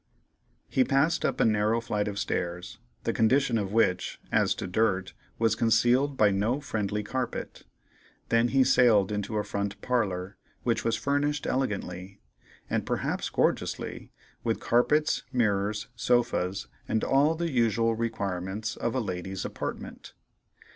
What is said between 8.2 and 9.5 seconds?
then he sailed into a